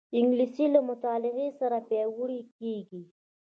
انګلیسي 0.19 0.65
له 0.73 0.79
مطالعې 0.89 1.47
سره 1.59 1.77
پیاوړې 1.89 2.41
کېږي 2.57 3.01